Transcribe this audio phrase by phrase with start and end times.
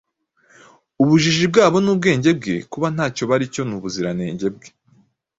[1.01, 4.69] ubujiji bwabo n’ubwenge bwe, kuba ntacyo bari cyo n’ubuziranenge bwe,